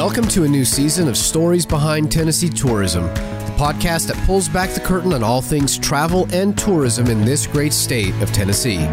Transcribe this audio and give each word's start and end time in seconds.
Welcome 0.00 0.28
to 0.28 0.44
a 0.44 0.48
new 0.48 0.64
season 0.64 1.08
of 1.08 1.16
Stories 1.18 1.66
Behind 1.66 2.10
Tennessee 2.10 2.48
Tourism, 2.48 3.04
the 3.04 3.54
podcast 3.58 4.08
that 4.08 4.16
pulls 4.26 4.48
back 4.48 4.70
the 4.70 4.80
curtain 4.80 5.12
on 5.12 5.22
all 5.22 5.42
things 5.42 5.78
travel 5.78 6.26
and 6.32 6.56
tourism 6.56 7.08
in 7.08 7.22
this 7.26 7.46
great 7.46 7.74
state 7.74 8.14
of 8.22 8.32
Tennessee. 8.32 8.88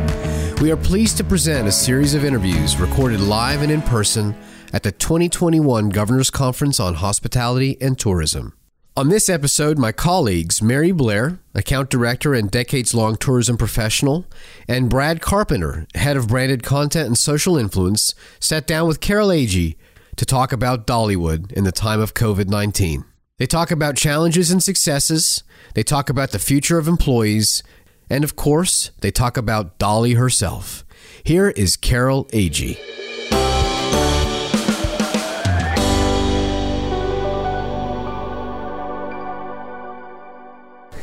We 0.61 0.69
are 0.69 0.75
pleased 0.75 1.15
to 1.15 1.23
present 1.23 1.65
a 1.65 1.71
series 1.71 2.13
of 2.13 2.25
interviews 2.25 2.75
recorded 2.75 3.21
live 3.21 3.61
and 3.61 3.71
in 3.71 3.83
person 3.83 4.35
at 4.73 4.83
the 4.83 4.91
2021 4.91 5.91
Governor's 5.91 6.29
Conference 6.29 6.77
on 6.77 6.95
Hospitality 6.95 7.77
and 7.79 7.97
Tourism. 7.97 8.51
On 8.97 9.07
this 9.07 9.29
episode, 9.29 9.77
my 9.77 9.93
colleagues 9.93 10.61
Mary 10.61 10.91
Blair, 10.91 11.39
account 11.55 11.89
director 11.89 12.33
and 12.33 12.51
decades 12.51 12.93
long 12.93 13.15
tourism 13.15 13.55
professional, 13.55 14.25
and 14.67 14.89
Brad 14.89 15.21
Carpenter, 15.21 15.87
head 15.95 16.17
of 16.17 16.27
branded 16.27 16.63
content 16.63 17.07
and 17.07 17.17
social 17.17 17.57
influence, 17.57 18.13
sat 18.41 18.67
down 18.67 18.89
with 18.89 18.99
Carol 18.99 19.29
Agee 19.29 19.77
to 20.17 20.25
talk 20.25 20.51
about 20.51 20.85
Dollywood 20.85 21.51
in 21.53 21.63
the 21.63 21.71
time 21.71 22.01
of 22.01 22.13
COVID 22.13 22.49
19. 22.49 23.05
They 23.37 23.45
talk 23.45 23.71
about 23.71 23.95
challenges 23.95 24.51
and 24.51 24.61
successes, 24.61 25.43
they 25.75 25.83
talk 25.83 26.09
about 26.09 26.31
the 26.31 26.39
future 26.39 26.77
of 26.77 26.87
employees, 26.87 27.63
and 28.09 28.23
of 28.23 28.35
course, 28.35 28.91
they 29.01 29.11
talk 29.11 29.37
about 29.37 29.77
Dolly 29.77 30.13
herself. 30.13 30.83
Here 31.23 31.49
is 31.49 31.77
Carol 31.77 32.25
Agee. 32.25 33.06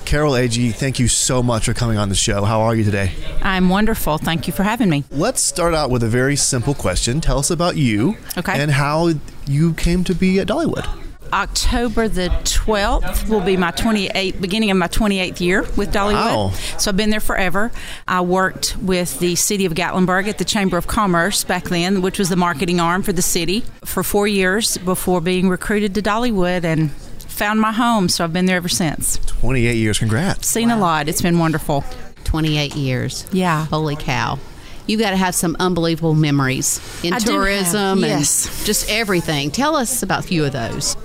Carol 0.04 0.32
Agee, 0.34 0.72
thank 0.72 0.98
you 0.98 1.08
so 1.08 1.42
much 1.42 1.64
for 1.64 1.72
coming 1.74 1.96
on 1.98 2.08
the 2.08 2.14
show. 2.14 2.44
How 2.44 2.60
are 2.60 2.74
you 2.74 2.84
today? 2.84 3.12
I'm 3.42 3.68
wonderful. 3.68 4.18
Thank 4.18 4.46
you 4.46 4.52
for 4.52 4.62
having 4.62 4.88
me. 4.90 5.04
Let's 5.10 5.40
start 5.40 5.74
out 5.74 5.90
with 5.90 6.02
a 6.02 6.08
very 6.08 6.36
simple 6.36 6.74
question. 6.74 7.20
Tell 7.20 7.38
us 7.38 7.50
about 7.50 7.76
you 7.76 8.16
Okay. 8.36 8.60
and 8.60 8.70
how 8.70 9.12
you 9.46 9.72
came 9.74 10.04
to 10.04 10.14
be 10.14 10.38
at 10.40 10.46
Dollywood. 10.46 10.86
October 11.32 12.06
the 12.06 12.28
12th 12.44 13.28
will 13.28 13.40
be 13.40 13.56
my 13.56 13.72
28th, 13.72 14.40
beginning 14.40 14.70
of 14.70 14.76
my 14.76 14.86
28th 14.86 15.40
year 15.40 15.62
with 15.76 15.92
Dollywood. 15.92 16.12
Wow. 16.12 16.50
So 16.78 16.90
I've 16.90 16.96
been 16.96 17.10
there 17.10 17.18
forever. 17.18 17.72
I 18.06 18.20
worked 18.20 18.76
with 18.76 19.18
the 19.18 19.34
city 19.34 19.64
of 19.64 19.72
Gatlinburg 19.72 20.28
at 20.28 20.38
the 20.38 20.44
Chamber 20.44 20.76
of 20.76 20.86
Commerce 20.86 21.42
back 21.42 21.64
then, 21.64 22.02
which 22.02 22.20
was 22.20 22.28
the 22.28 22.36
marketing 22.36 22.78
arm 22.78 23.02
for 23.02 23.12
the 23.12 23.22
city, 23.22 23.64
for 23.84 24.04
four 24.04 24.28
years 24.28 24.78
before 24.78 25.20
being 25.20 25.48
recruited 25.48 25.94
to 25.96 26.02
Dollywood 26.02 26.62
and 26.62 26.90
found 27.34 27.60
my 27.60 27.72
home. 27.72 28.08
So 28.08 28.24
I've 28.24 28.32
been 28.32 28.46
there 28.46 28.56
ever 28.56 28.68
since. 28.68 29.18
28 29.26 29.76
years. 29.76 29.98
Congrats. 29.98 30.48
Seen 30.48 30.70
a 30.70 30.78
lot. 30.78 31.08
It's 31.08 31.22
been 31.22 31.38
wonderful. 31.38 31.84
28 32.24 32.74
years. 32.74 33.26
Yeah. 33.32 33.66
Holy 33.66 33.96
cow. 33.96 34.38
You 34.86 34.98
got 34.98 35.10
to 35.10 35.16
have 35.16 35.34
some 35.34 35.56
unbelievable 35.58 36.14
memories 36.14 36.78
in 37.02 37.14
I 37.14 37.18
do 37.18 37.32
have, 37.32 37.40
tourism 37.40 38.00
yes. 38.00 38.46
and 38.58 38.66
just 38.66 38.90
everything. 38.90 39.50
Tell 39.50 39.76
us 39.76 40.02
about 40.02 40.20
a 40.20 40.22
few 40.22 40.44
of 40.44 40.52
those. 40.52 40.96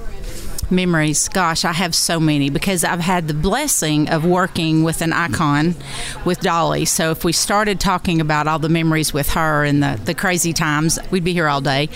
Memories. 0.72 1.28
Gosh 1.30 1.66
i 1.66 1.73
have 1.73 1.95
so 1.95 2.20
many 2.20 2.50
because 2.50 2.84
i've 2.84 3.00
had 3.00 3.28
the 3.28 3.34
blessing 3.34 4.09
of 4.09 4.25
working 4.25 4.84
with 4.84 5.02
an 5.02 5.14
icon 5.14 5.75
with 6.25 6.39
dolly. 6.42 6.86
So 6.86 7.12
if 7.12 7.23
we 7.23 7.31
started 7.31 7.80
talking 7.80 8.22
about 8.22 8.48
all 8.48 8.59
the 8.59 8.70
memories 8.70 9.14
with 9.14 9.30
her 9.30 9.64
and 9.64 9.81
the, 9.84 10.00
the 10.03 10.14
crazy 10.14 10.53
times 10.53 11.00
we'd 11.12 11.23
be 11.23 11.34
here 11.34 11.47
all 11.47 11.62
day. 11.62 11.90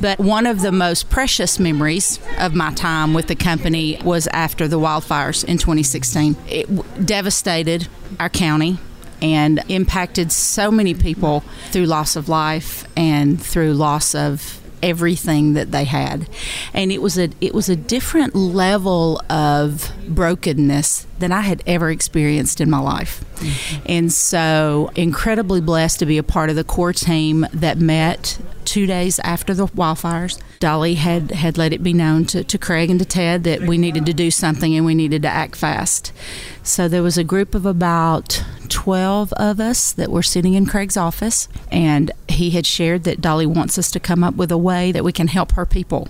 But 0.00 0.18
one 0.18 0.46
of 0.46 0.60
the 0.60 0.72
most 0.72 1.10
precious 1.10 1.58
memories 1.58 2.18
of 2.38 2.54
my 2.54 2.72
time 2.74 3.14
with 3.14 3.26
the 3.26 3.36
company 3.36 3.98
was 4.04 4.26
after 4.28 4.68
the 4.68 4.78
wildfires 4.78 5.44
in 5.44 5.58
2016 5.58 6.36
it 6.48 7.06
devastated 7.06 7.88
our 8.18 8.28
county 8.28 8.78
and 9.22 9.62
impacted 9.68 10.32
so 10.32 10.70
many 10.70 10.94
people 10.94 11.40
through 11.70 11.84
loss 11.84 12.16
of 12.16 12.28
life 12.28 12.86
and 12.96 13.40
through 13.40 13.74
loss 13.74 14.14
of 14.14 14.59
everything 14.82 15.54
that 15.54 15.70
they 15.72 15.84
had 15.84 16.28
and 16.74 16.90
it 16.90 17.02
was 17.02 17.18
a 17.18 17.28
it 17.40 17.54
was 17.54 17.68
a 17.68 17.76
different 17.76 18.34
level 18.34 19.20
of 19.28 19.92
brokenness 20.08 21.06
than 21.20 21.32
I 21.32 21.42
had 21.42 21.62
ever 21.66 21.90
experienced 21.90 22.60
in 22.60 22.70
my 22.70 22.80
life. 22.80 23.24
Mm-hmm. 23.36 23.82
And 23.86 24.12
so 24.12 24.90
incredibly 24.96 25.60
blessed 25.60 25.98
to 26.00 26.06
be 26.06 26.18
a 26.18 26.22
part 26.22 26.50
of 26.50 26.56
the 26.56 26.64
core 26.64 26.92
team 26.92 27.46
that 27.52 27.78
met 27.78 28.38
2 28.64 28.86
days 28.86 29.18
after 29.20 29.54
the 29.54 29.66
wildfires. 29.66 30.40
Dolly 30.58 30.94
had 30.94 31.30
had 31.30 31.56
let 31.56 31.72
it 31.72 31.82
be 31.82 31.92
known 31.92 32.24
to, 32.26 32.44
to 32.44 32.58
Craig 32.58 32.90
and 32.90 32.98
to 32.98 33.06
Ted 33.06 33.44
that 33.44 33.62
we 33.62 33.78
needed 33.78 34.06
to 34.06 34.14
do 34.14 34.30
something 34.30 34.74
and 34.74 34.84
we 34.84 34.94
needed 34.94 35.22
to 35.22 35.28
act 35.28 35.56
fast. 35.56 36.12
So 36.62 36.88
there 36.88 37.02
was 37.02 37.16
a 37.16 37.24
group 37.24 37.54
of 37.54 37.64
about 37.64 38.44
12 38.80 39.34
of 39.34 39.60
us 39.60 39.92
that 39.92 40.10
were 40.10 40.22
sitting 40.22 40.54
in 40.54 40.64
Craig's 40.64 40.96
office, 40.96 41.48
and 41.70 42.10
he 42.30 42.48
had 42.52 42.64
shared 42.64 43.04
that 43.04 43.20
Dolly 43.20 43.44
wants 43.44 43.76
us 43.76 43.90
to 43.90 44.00
come 44.00 44.24
up 44.24 44.36
with 44.36 44.50
a 44.50 44.56
way 44.56 44.90
that 44.90 45.04
we 45.04 45.12
can 45.12 45.28
help 45.28 45.52
her 45.52 45.66
people, 45.66 46.08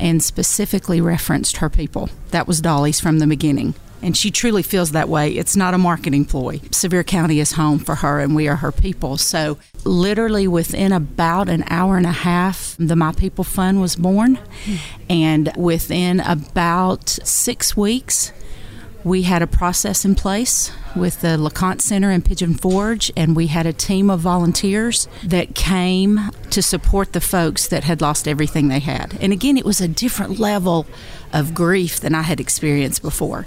and 0.00 0.22
specifically 0.22 0.98
referenced 0.98 1.58
her 1.58 1.68
people. 1.68 2.08
That 2.30 2.48
was 2.48 2.62
Dolly's 2.62 3.00
from 3.00 3.18
the 3.18 3.26
beginning. 3.26 3.74
And 4.00 4.16
she 4.16 4.30
truly 4.30 4.62
feels 4.62 4.92
that 4.92 5.10
way. 5.10 5.32
It's 5.32 5.56
not 5.56 5.74
a 5.74 5.78
marketing 5.78 6.24
ploy. 6.24 6.62
Sevier 6.70 7.04
County 7.04 7.38
is 7.38 7.52
home 7.52 7.78
for 7.78 7.96
her, 7.96 8.18
and 8.20 8.34
we 8.34 8.48
are 8.48 8.56
her 8.56 8.72
people. 8.72 9.18
So, 9.18 9.58
literally 9.84 10.48
within 10.48 10.92
about 10.92 11.50
an 11.50 11.64
hour 11.68 11.98
and 11.98 12.06
a 12.06 12.12
half, 12.12 12.76
the 12.78 12.96
My 12.96 13.12
People 13.12 13.44
Fund 13.44 13.82
was 13.82 13.94
born. 13.94 14.38
And 15.10 15.52
within 15.54 16.20
about 16.20 17.10
six 17.10 17.76
weeks, 17.76 18.32
we 19.04 19.24
had 19.24 19.42
a 19.42 19.46
process 19.46 20.06
in 20.06 20.14
place 20.14 20.72
with 20.96 21.20
the 21.20 21.36
LeConte 21.36 21.80
Center 21.82 22.10
in 22.10 22.22
Pigeon 22.22 22.54
Forge, 22.54 23.12
and 23.16 23.36
we 23.36 23.48
had 23.48 23.66
a 23.66 23.72
team 23.72 24.10
of 24.10 24.20
volunteers 24.20 25.06
that 25.22 25.54
came 25.54 26.18
to 26.50 26.62
support 26.62 27.12
the 27.12 27.20
folks 27.20 27.68
that 27.68 27.84
had 27.84 28.00
lost 28.00 28.26
everything 28.26 28.68
they 28.68 28.80
had. 28.80 29.16
And 29.20 29.32
again, 29.32 29.56
it 29.56 29.64
was 29.64 29.80
a 29.80 29.88
different 29.88 30.38
level 30.38 30.86
of 31.32 31.54
grief 31.54 32.00
than 32.00 32.14
I 32.14 32.22
had 32.22 32.40
experienced 32.40 33.02
before 33.02 33.44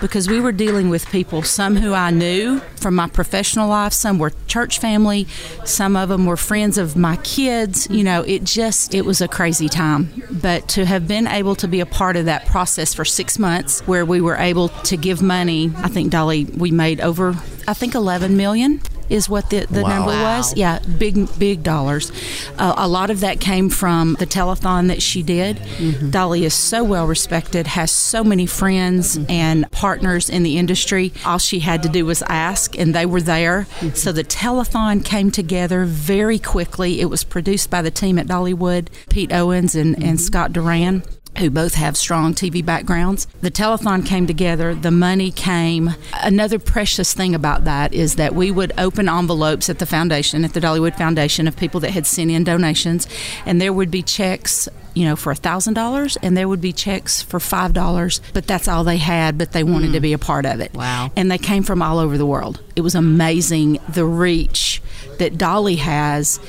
because 0.00 0.28
we 0.28 0.40
were 0.40 0.52
dealing 0.52 0.90
with 0.90 1.08
people, 1.10 1.42
some 1.42 1.76
who 1.76 1.92
I 1.92 2.10
knew 2.10 2.60
from 2.76 2.94
my 2.94 3.08
professional 3.08 3.68
life, 3.68 3.92
some 3.92 4.18
were 4.18 4.32
church 4.46 4.78
family, 4.78 5.26
some 5.64 5.96
of 5.96 6.08
them 6.08 6.26
were 6.26 6.36
friends 6.36 6.78
of 6.78 6.96
my 6.96 7.16
kids. 7.16 7.88
You 7.90 8.04
know, 8.04 8.22
it 8.22 8.44
just, 8.44 8.94
it 8.94 9.04
was 9.04 9.20
a 9.20 9.28
crazy 9.28 9.68
time. 9.68 10.22
But 10.30 10.68
to 10.70 10.84
have 10.84 11.08
been 11.08 11.26
able 11.26 11.54
to 11.56 11.68
be 11.68 11.80
a 11.80 11.86
part 11.86 12.16
of 12.16 12.26
that 12.26 12.46
process 12.46 12.94
for 12.94 13.04
six 13.04 13.38
months 13.38 13.80
where 13.86 14.04
we 14.04 14.20
were 14.20 14.36
able 14.36 14.68
to 14.68 14.96
give 14.96 15.22
money, 15.22 15.72
I 15.76 15.88
think, 15.88 16.10
Dolly, 16.10 16.44
we 16.44 16.70
made 16.70 17.00
over, 17.00 17.36
I 17.66 17.74
think, 17.74 17.94
11 17.94 18.36
million 18.36 18.80
is 19.08 19.28
what 19.28 19.50
the, 19.50 19.66
the 19.70 19.82
Wow. 19.82 19.88
number 19.88 20.12
was. 20.12 20.56
Yeah, 20.56 20.78
big, 20.98 21.28
big 21.38 21.62
dollars. 21.62 22.12
Uh, 22.58 22.74
a 22.76 22.88
lot 22.88 23.10
of 23.10 23.20
that 23.20 23.40
came 23.40 23.70
from 23.70 24.16
the 24.18 24.26
telethon 24.26 24.88
that 24.88 25.02
she 25.02 25.22
did. 25.22 25.56
Mm-hmm. 25.56 26.10
Dolly 26.10 26.44
is 26.44 26.54
so 26.54 26.84
well 26.84 27.06
respected, 27.06 27.66
has 27.68 27.90
so 27.90 28.22
many 28.24 28.46
friends 28.46 29.18
mm-hmm. 29.18 29.30
and 29.30 29.70
partners 29.70 30.28
in 30.28 30.42
the 30.42 30.58
industry. 30.58 31.12
All 31.24 31.38
she 31.38 31.60
had 31.60 31.82
to 31.82 31.88
do 31.88 32.04
was 32.04 32.22
ask, 32.22 32.78
and 32.78 32.94
they 32.94 33.06
were 33.06 33.22
there. 33.22 33.66
Mm-hmm. 33.80 33.94
So 33.94 34.12
the 34.12 34.24
telethon 34.24 35.04
came 35.04 35.30
together 35.30 35.84
very 35.84 36.38
quickly. 36.38 37.00
It 37.00 37.06
was 37.06 37.24
produced 37.24 37.70
by 37.70 37.82
the 37.82 37.90
team 37.90 38.18
at 38.18 38.26
Dollywood, 38.26 38.88
Pete 39.08 39.32
Owens 39.32 39.74
and, 39.74 40.02
and 40.02 40.20
Scott 40.20 40.52
Duran 40.52 41.02
who 41.38 41.50
both 41.50 41.74
have 41.74 41.96
strong 41.96 42.34
TV 42.34 42.64
backgrounds. 42.64 43.26
The 43.40 43.50
telethon 43.50 44.04
came 44.04 44.26
together, 44.26 44.74
the 44.74 44.90
money 44.90 45.30
came. 45.30 45.94
Another 46.14 46.58
precious 46.58 47.14
thing 47.14 47.34
about 47.34 47.64
that 47.64 47.92
is 47.92 48.16
that 48.16 48.34
we 48.34 48.50
would 48.50 48.72
open 48.78 49.08
envelopes 49.08 49.68
at 49.68 49.78
the 49.78 49.86
foundation, 49.86 50.44
at 50.44 50.54
the 50.54 50.60
Dollywood 50.60 50.96
Foundation, 50.96 51.48
of 51.48 51.56
people 51.56 51.80
that 51.80 51.90
had 51.90 52.06
sent 52.06 52.30
in 52.30 52.44
donations, 52.44 53.08
and 53.46 53.60
there 53.60 53.72
would 53.72 53.90
be 53.90 54.02
checks. 54.02 54.68
You 54.94 55.04
know, 55.04 55.14
for 55.14 55.30
a 55.30 55.36
$1,000, 55.36 56.16
and 56.24 56.36
there 56.36 56.48
would 56.48 56.60
be 56.60 56.72
checks 56.72 57.22
for 57.22 57.38
$5, 57.38 58.20
but 58.32 58.48
that's 58.48 58.66
all 58.66 58.82
they 58.82 58.96
had, 58.96 59.38
but 59.38 59.52
they 59.52 59.62
wanted 59.62 59.92
to 59.92 59.98
hmm. 59.98 60.02
be 60.02 60.12
a 60.12 60.18
part 60.18 60.44
of 60.44 60.58
it. 60.58 60.74
Wow. 60.74 61.12
And 61.14 61.30
they 61.30 61.38
came 61.38 61.62
from 61.62 61.82
all 61.82 62.00
over 62.00 62.18
the 62.18 62.26
world. 62.26 62.60
It 62.74 62.80
was 62.80 62.96
amazing 62.96 63.78
the 63.88 64.04
reach 64.04 64.82
that 65.18 65.38
Dolly 65.38 65.76
has 65.76 66.40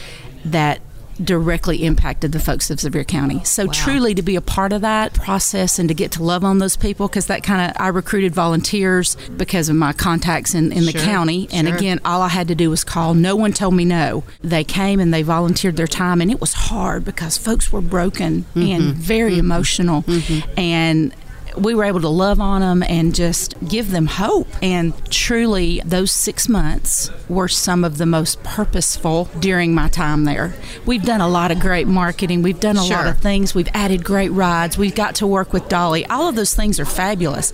that 0.46 0.82
directly 1.24 1.84
impacted 1.86 2.32
the 2.32 2.40
folks 2.40 2.70
of 2.70 2.80
Sevier 2.80 3.04
County. 3.04 3.44
So 3.44 3.68
truly 3.68 4.14
to 4.16 4.22
be 4.22 4.36
a 4.36 4.42
part 4.42 4.74
of 4.74 4.82
that 4.82 5.14
process 5.14 5.80
and 5.80 5.90
to 5.90 5.96
get 5.96 6.12
to 6.14 6.24
love 6.24 6.44
on 6.44 6.60
those 6.60 6.78
people 6.78 7.08
because 7.08 7.28
that 7.28 7.44
kind 7.44 7.70
of 7.70 7.82
I 7.82 7.88
recruited 7.90 8.34
volunteers 8.34 9.16
because 9.38 9.70
of 9.70 9.76
my 9.76 9.94
contacts 9.94 10.54
in, 10.54 10.72
in 10.72 10.86
the 10.86 10.92
Sure, 10.92 11.02
county. 11.02 11.48
And 11.52 11.68
sure. 11.68 11.78
again 11.78 12.00
all 12.04 12.22
I 12.22 12.30
had 12.30 12.48
to 12.48 12.56
do 12.56 12.70
was 12.70 12.84
call. 12.84 13.14
No 13.14 13.36
one 13.36 13.54
told 13.54 13.74
me 13.74 13.86
no. 13.86 14.24
They 14.42 14.64
came 14.64 15.00
and 15.00 15.14
they 15.14 15.22
volunteered 15.24 15.76
their 15.76 15.88
time 15.88 16.22
and 16.22 16.32
it 16.32 16.42
was 16.42 16.54
hard 16.54 17.06
because 17.06 17.38
folks 17.38 17.72
were 17.72 17.82
broken 17.82 18.46
and 18.56 18.84
mm-hmm. 18.84 18.92
very 18.94 19.32
mm-hmm. 19.32 19.40
emotional. 19.40 20.02
Mm-hmm. 20.04 20.60
And 20.60 21.14
we 21.58 21.74
were 21.74 21.84
able 21.84 22.02
to 22.02 22.10
love 22.10 22.40
on 22.40 22.62
them 22.62 22.84
and 22.84 23.14
just 23.14 23.56
give 23.68 23.92
them 23.92 24.08
hope. 24.08 24.48
And 24.62 24.94
truly, 25.12 25.82
those 25.86 26.12
six 26.12 26.48
months 26.48 27.12
were 27.28 27.48
some 27.48 27.84
of 27.84 27.98
the 27.98 28.06
most 28.06 28.42
purposeful 28.44 29.26
during 29.40 29.74
my 29.74 29.88
time 29.88 30.26
there. 30.26 30.54
We've 30.86 31.04
done 31.04 31.22
a 31.22 31.28
lot 31.28 31.52
of 31.52 31.60
great 31.60 31.88
marketing, 31.88 32.42
we've 32.42 32.60
done 32.60 32.78
a 32.78 32.84
lot 32.84 33.08
of 33.08 33.20
things, 33.20 33.54
we've 33.54 33.70
added 33.74 34.04
great 34.04 34.30
rides, 34.30 34.78
we've 34.78 34.96
got 34.96 35.16
to 35.16 35.28
work 35.28 35.54
with 35.54 35.68
Dolly. 35.70 36.06
All 36.08 36.28
of 36.28 36.36
those 36.36 36.54
things 36.54 36.80
are 36.80 36.86
fabulous. 36.86 37.54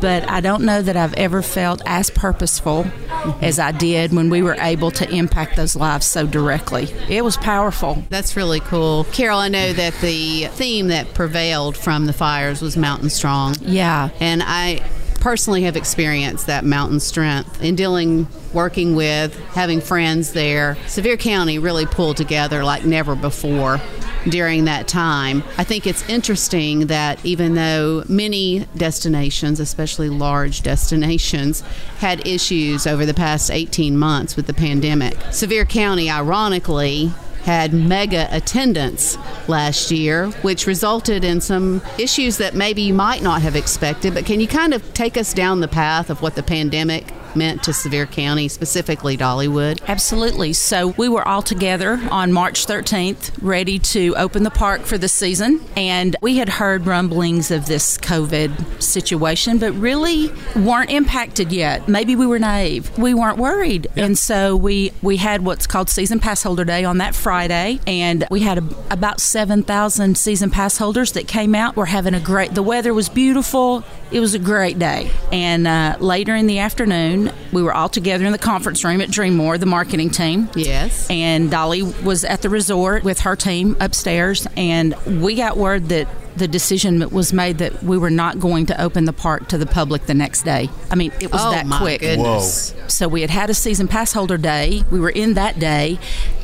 But 0.00 0.28
I 0.28 0.40
don't 0.40 0.64
know 0.64 0.82
that 0.82 0.96
I've 0.96 1.14
ever 1.14 1.42
felt 1.42 1.82
as 1.86 2.10
purposeful 2.10 2.84
mm-hmm. 2.84 3.44
as 3.44 3.58
I 3.58 3.72
did 3.72 4.12
when 4.12 4.30
we 4.30 4.42
were 4.42 4.56
able 4.58 4.90
to 4.92 5.10
impact 5.10 5.56
those 5.56 5.76
lives 5.76 6.06
so 6.06 6.26
directly. 6.26 6.88
It 7.08 7.24
was 7.24 7.36
powerful. 7.36 8.04
That's 8.08 8.36
really 8.36 8.60
cool. 8.60 9.04
Carol, 9.12 9.38
I 9.38 9.48
know 9.48 9.72
that 9.72 9.94
the 10.00 10.46
theme 10.46 10.88
that 10.88 11.14
prevailed 11.14 11.76
from 11.76 12.06
the 12.06 12.12
fires 12.12 12.62
was 12.62 12.76
Mountain 12.76 13.10
Strong. 13.10 13.56
Yeah. 13.60 14.10
And 14.20 14.42
I 14.44 14.86
personally 15.20 15.62
have 15.62 15.76
experienced 15.76 16.46
that 16.46 16.64
mountain 16.64 17.00
strength 17.00 17.60
in 17.60 17.74
dealing, 17.74 18.28
working 18.52 18.94
with, 18.94 19.36
having 19.48 19.80
friends 19.80 20.32
there. 20.32 20.76
Sevier 20.86 21.16
County 21.16 21.58
really 21.58 21.84
pulled 21.84 22.16
together 22.16 22.62
like 22.62 22.84
never 22.84 23.16
before 23.16 23.80
during 24.28 24.64
that 24.64 24.88
time. 24.88 25.42
I 25.56 25.64
think 25.64 25.86
it's 25.86 26.06
interesting 26.08 26.86
that 26.88 27.24
even 27.24 27.54
though 27.54 28.04
many 28.08 28.66
destinations, 28.76 29.60
especially 29.60 30.08
large 30.08 30.62
destinations, 30.62 31.62
had 31.98 32.26
issues 32.26 32.86
over 32.86 33.06
the 33.06 33.14
past 33.14 33.50
18 33.50 33.96
months 33.96 34.36
with 34.36 34.46
the 34.46 34.54
pandemic, 34.54 35.16
Sevier 35.30 35.64
County, 35.64 36.10
ironically, 36.10 37.12
had 37.46 37.72
mega 37.72 38.26
attendance 38.32 39.16
last 39.46 39.92
year, 39.92 40.30
which 40.42 40.66
resulted 40.66 41.22
in 41.22 41.40
some 41.40 41.80
issues 41.96 42.38
that 42.38 42.56
maybe 42.56 42.82
you 42.82 42.92
might 42.92 43.22
not 43.22 43.40
have 43.40 43.54
expected. 43.54 44.12
But 44.12 44.26
can 44.26 44.40
you 44.40 44.48
kind 44.48 44.74
of 44.74 44.92
take 44.94 45.16
us 45.16 45.32
down 45.32 45.60
the 45.60 45.68
path 45.68 46.10
of 46.10 46.22
what 46.22 46.34
the 46.34 46.42
pandemic 46.42 47.06
meant 47.36 47.62
to 47.64 47.72
Sevier 47.72 48.06
County, 48.06 48.48
specifically 48.48 49.16
Dollywood? 49.16 49.80
Absolutely. 49.86 50.52
So 50.52 50.88
we 50.96 51.08
were 51.08 51.26
all 51.26 51.42
together 51.42 52.00
on 52.10 52.32
March 52.32 52.66
13th, 52.66 53.30
ready 53.40 53.78
to 53.78 54.14
open 54.16 54.42
the 54.42 54.50
park 54.50 54.82
for 54.82 54.98
the 54.98 55.08
season. 55.08 55.60
And 55.76 56.16
we 56.22 56.36
had 56.36 56.48
heard 56.48 56.86
rumblings 56.86 57.50
of 57.50 57.66
this 57.66 57.98
COVID 57.98 58.82
situation, 58.82 59.58
but 59.58 59.72
really 59.72 60.32
weren't 60.56 60.90
impacted 60.90 61.52
yet. 61.52 61.88
Maybe 61.88 62.16
we 62.16 62.26
were 62.26 62.38
naive. 62.38 62.96
We 62.98 63.14
weren't 63.14 63.38
worried. 63.38 63.86
And 63.96 64.16
so 64.16 64.56
we, 64.56 64.92
we 65.02 65.16
had 65.18 65.44
what's 65.44 65.66
called 65.66 65.90
Season 65.90 66.20
Pass 66.20 66.42
Holder 66.42 66.64
Day 66.64 66.84
on 66.84 66.98
that 66.98 67.14
Friday. 67.14 67.80
And 67.86 68.26
we 68.30 68.40
had 68.40 68.58
a, 68.58 68.64
about 68.90 69.20
7,000 69.20 70.16
season 70.16 70.50
pass 70.50 70.78
holders 70.78 71.12
that 71.12 71.28
came 71.28 71.54
out. 71.54 71.76
We're 71.76 71.86
having 71.86 72.14
a 72.14 72.20
great, 72.20 72.54
the 72.54 72.62
weather 72.62 72.94
was 72.94 73.08
beautiful. 73.08 73.84
It 74.10 74.20
was 74.20 74.34
a 74.34 74.38
great 74.38 74.78
day. 74.78 75.10
And 75.32 75.66
uh, 75.66 75.96
later 76.00 76.34
in 76.34 76.46
the 76.46 76.60
afternoon, 76.60 77.25
we 77.52 77.62
were 77.62 77.72
all 77.72 77.88
together 77.88 78.24
in 78.24 78.32
the 78.32 78.38
conference 78.38 78.84
room 78.84 79.00
at 79.00 79.08
Dreammore, 79.08 79.58
the 79.58 79.66
marketing 79.66 80.10
team. 80.10 80.48
Yes. 80.54 81.08
And 81.10 81.50
Dolly 81.50 81.82
was 81.82 82.24
at 82.24 82.42
the 82.42 82.48
resort 82.48 83.04
with 83.04 83.20
her 83.20 83.36
team 83.36 83.76
upstairs, 83.80 84.46
and 84.56 84.94
we 85.06 85.34
got 85.36 85.56
word 85.56 85.88
that 85.88 86.08
the 86.36 86.48
decision 86.48 87.08
was 87.10 87.32
made 87.32 87.58
that 87.58 87.82
we 87.82 87.96
were 87.98 88.10
not 88.10 88.38
going 88.38 88.66
to 88.66 88.80
open 88.80 89.04
the 89.04 89.12
park 89.12 89.48
to 89.48 89.58
the 89.58 89.66
public 89.66 90.06
the 90.06 90.14
next 90.14 90.42
day. 90.42 90.68
I 90.90 90.94
mean, 90.94 91.12
it 91.20 91.32
was 91.32 91.40
oh, 91.42 91.50
that 91.50 91.66
quick. 91.66 92.00
Goodness. 92.00 92.72
Whoa. 92.72 92.88
So 92.88 93.08
we 93.08 93.20
had 93.22 93.30
had 93.30 93.50
a 93.50 93.54
season 93.54 93.88
pass 93.88 94.12
holder 94.12 94.36
day. 94.36 94.82
We 94.90 95.00
were 95.00 95.10
in 95.10 95.34
that 95.34 95.58
day, 95.58 95.98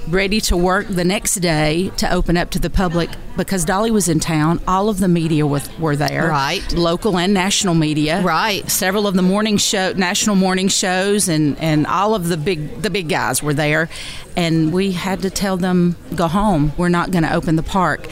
ready 0.08 0.40
to 0.42 0.56
work 0.56 0.88
the 0.88 1.04
next 1.04 1.36
day 1.36 1.90
to 1.98 2.12
open 2.12 2.36
up 2.36 2.50
to 2.50 2.58
the 2.58 2.70
public 2.70 3.10
because 3.36 3.64
Dolly 3.64 3.90
was 3.90 4.08
in 4.08 4.20
town. 4.20 4.60
All 4.66 4.88
of 4.88 4.98
the 4.98 5.08
media 5.08 5.46
was, 5.46 5.68
were 5.78 5.96
there, 5.96 6.28
right? 6.28 6.72
Local 6.72 7.18
and 7.18 7.32
national 7.32 7.74
media, 7.74 8.22
right? 8.22 8.68
Several 8.70 9.06
of 9.06 9.14
the 9.14 9.22
morning 9.22 9.56
show, 9.56 9.92
national 9.92 10.36
morning 10.36 10.68
shows, 10.68 11.28
and 11.28 11.58
and 11.58 11.86
all 11.86 12.14
of 12.14 12.28
the 12.28 12.36
big 12.36 12.82
the 12.82 12.90
big 12.90 13.08
guys 13.08 13.42
were 13.42 13.54
there, 13.54 13.88
and 14.36 14.72
we 14.72 14.92
had 14.92 15.22
to 15.22 15.30
tell 15.30 15.56
them 15.56 15.96
go 16.14 16.28
home. 16.28 16.72
We're 16.76 16.88
not 16.88 17.10
going 17.10 17.24
to 17.24 17.32
open 17.34 17.56
the 17.56 17.62
park. 17.62 18.08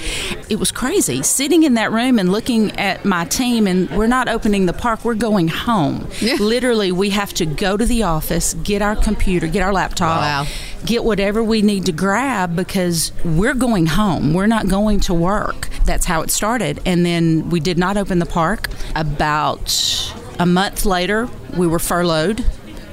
It 0.49 0.59
was 0.59 0.71
crazy 0.71 1.23
sitting 1.23 1.63
in 1.63 1.70
that 1.75 1.93
room 1.93 2.19
and 2.19 2.31
looking 2.31 2.79
at 2.79 3.05
my 3.05 3.25
team, 3.25 3.67
and 3.67 3.91
we're 3.91 4.07
not 4.07 4.29
opening 4.29 4.67
the 4.67 4.73
park. 4.73 5.05
We're 5.05 5.15
going 5.15 5.49
home. 5.49 6.09
Yeah. 6.21 6.37
Literally, 6.41 6.93
we 6.93 7.11
have 7.11 7.33
to 7.35 7.47
go 7.47 7.77
to 7.77 7.85
the 7.85 8.03
office, 8.03 8.55
get 8.55 8.83
our 8.83 8.97
computer, 8.97 9.47
get 9.47 9.63
our 9.63 9.73
laptop, 9.73 10.21
wow. 10.21 10.47
get 10.85 11.05
whatever 11.05 11.43
we 11.43 11.63
need 11.63 11.87
to 11.87 11.93
grab 11.93 12.57
because 12.57 13.13
we're 13.25 13.55
going 13.55 13.87
home. 13.87 14.35
We're 14.35 14.47
not 14.47 14.69
going 14.69 15.01
to 15.01 15.15
work. 15.15 15.69
That's 15.85 16.07
how 16.07 16.23
it 16.23 16.31
started. 16.31 16.81
And 16.87 17.05
then 17.05 17.51
we 17.51 17.61
did 17.61 17.79
not 17.79 17.97
open 17.97 18.19
the 18.19 18.27
park. 18.27 18.69
About 18.95 20.15
a 20.39 20.47
month 20.47 20.85
later, 20.85 21.29
we 21.57 21.67
were 21.67 21.79
furloughed 21.79 22.45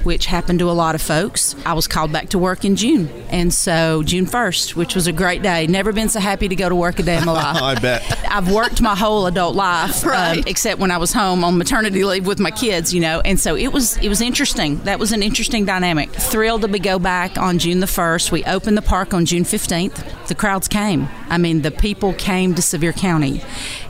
which 0.04 0.26
happened 0.26 0.58
to 0.60 0.70
a 0.70 0.72
lot 0.72 0.94
of 0.94 1.02
folks. 1.02 1.54
I 1.64 1.72
was 1.74 1.86
called 1.86 2.12
back 2.12 2.30
to 2.30 2.38
work 2.38 2.64
in 2.64 2.76
June. 2.76 3.08
And 3.30 3.52
so 3.52 4.02
June 4.02 4.26
1st, 4.26 4.74
which 4.74 4.94
was 4.94 5.06
a 5.06 5.12
great 5.12 5.42
day. 5.42 5.66
Never 5.66 5.92
been 5.92 6.08
so 6.08 6.20
happy 6.20 6.48
to 6.48 6.56
go 6.56 6.68
to 6.68 6.74
work 6.74 6.98
a 6.98 7.02
day 7.02 7.18
in 7.18 7.24
my 7.24 7.32
life. 7.32 7.62
I 7.62 7.74
bet. 7.80 8.26
I've 8.30 8.50
worked 8.52 8.80
my 8.80 8.94
whole 8.94 9.26
adult 9.26 9.54
life, 9.54 10.04
um, 10.04 10.10
right. 10.10 10.38
um, 10.38 10.44
except 10.46 10.80
when 10.80 10.90
I 10.90 10.98
was 10.98 11.12
home 11.12 11.44
on 11.44 11.58
maternity 11.58 12.04
leave 12.04 12.26
with 12.26 12.38
my 12.40 12.50
kids, 12.50 12.92
you 12.94 13.00
know. 13.00 13.20
And 13.20 13.38
so 13.38 13.56
it 13.56 13.68
was 13.68 13.96
it 13.98 14.08
was 14.08 14.20
interesting. 14.20 14.78
That 14.84 14.98
was 14.98 15.12
an 15.12 15.22
interesting 15.22 15.64
dynamic. 15.64 16.10
Thrilled 16.10 16.62
to 16.62 16.68
be 16.68 16.78
go 16.78 16.98
back 16.98 17.36
on 17.38 17.58
June 17.58 17.80
the 17.80 17.86
1st. 17.86 18.30
We 18.30 18.44
opened 18.44 18.76
the 18.76 18.82
park 18.82 19.14
on 19.14 19.26
June 19.26 19.44
15th. 19.44 20.26
The 20.28 20.34
crowds 20.34 20.68
came. 20.68 21.08
I 21.28 21.38
mean, 21.38 21.62
the 21.62 21.70
people 21.70 22.12
came 22.14 22.54
to 22.54 22.62
Sevier 22.62 22.92
County. 22.92 23.42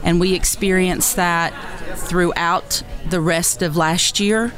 And 0.02 0.20
we 0.20 0.34
experienced 0.34 1.16
that 1.16 1.52
throughout 1.96 2.82
the 3.11 3.20
rest 3.20 3.62
of 3.62 3.76
last 3.76 4.20
year 4.20 4.52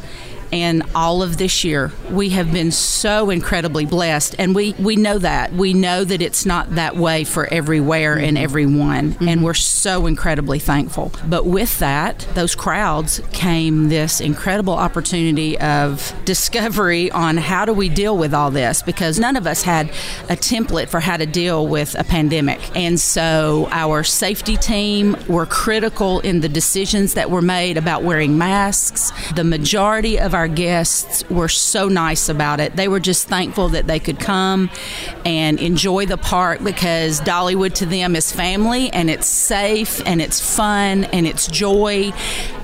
and 0.52 0.82
all 0.94 1.22
of 1.22 1.36
this 1.36 1.64
year. 1.64 1.92
We 2.10 2.30
have 2.30 2.52
been 2.52 2.70
so 2.70 3.30
incredibly 3.30 3.86
blessed, 3.86 4.34
and 4.38 4.54
we, 4.54 4.74
we 4.78 4.96
know 4.96 5.18
that. 5.18 5.52
We 5.52 5.74
know 5.74 6.04
that 6.04 6.22
it's 6.22 6.44
not 6.46 6.74
that 6.74 6.96
way 6.96 7.24
for 7.24 7.46
everywhere 7.46 8.16
mm-hmm. 8.16 8.24
and 8.24 8.38
everyone, 8.38 9.12
mm-hmm. 9.12 9.28
and 9.28 9.44
we're 9.44 9.54
so 9.54 10.06
incredibly 10.06 10.58
thankful. 10.58 11.12
But 11.26 11.46
with 11.46 11.78
that, 11.78 12.26
those 12.34 12.54
crowds 12.54 13.20
came 13.32 13.88
this 13.88 14.20
incredible 14.20 14.74
opportunity 14.74 15.58
of 15.58 16.12
discovery 16.24 17.10
on 17.10 17.36
how 17.36 17.64
do 17.64 17.72
we 17.72 17.88
deal 17.88 18.16
with 18.16 18.34
all 18.34 18.50
this 18.50 18.82
because 18.82 19.18
none 19.18 19.36
of 19.36 19.46
us 19.46 19.62
had 19.62 19.88
a 20.28 20.36
template 20.36 20.88
for 20.88 21.00
how 21.00 21.16
to 21.16 21.26
deal 21.26 21.66
with 21.66 21.98
a 21.98 22.04
pandemic. 22.04 22.60
And 22.76 22.98
so 22.98 23.68
our 23.70 24.04
safety 24.04 24.56
team 24.56 25.16
were 25.28 25.46
critical 25.46 26.20
in 26.20 26.40
the 26.40 26.48
decisions 26.48 27.14
that 27.14 27.30
were 27.30 27.42
made 27.42 27.76
about 27.76 28.02
wearing 28.02 28.38
masks. 28.38 29.12
The 29.34 29.44
majority 29.44 30.18
of 30.18 30.34
our 30.34 30.39
our 30.40 30.48
guests 30.48 31.28
were 31.28 31.50
so 31.50 31.86
nice 31.86 32.30
about 32.30 32.60
it. 32.60 32.74
They 32.74 32.88
were 32.88 32.98
just 32.98 33.28
thankful 33.28 33.68
that 33.70 33.86
they 33.86 34.00
could 34.00 34.18
come 34.18 34.70
and 35.26 35.60
enjoy 35.60 36.06
the 36.06 36.16
park 36.16 36.64
because 36.64 37.20
Dollywood 37.20 37.74
to 37.74 37.84
them 37.84 38.16
is 38.16 38.32
family 38.32 38.88
and 38.90 39.10
it's 39.10 39.26
safe 39.26 40.00
and 40.06 40.22
it's 40.22 40.56
fun 40.56 41.04
and 41.04 41.26
it's 41.26 41.46
joy. 41.46 42.12